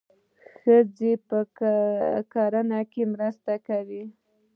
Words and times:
ښځې 0.57 1.11
په 1.27 1.39
کرنه 2.33 2.79
کې 2.91 3.03
مرسته 3.13 3.53
کوي. 3.67 4.03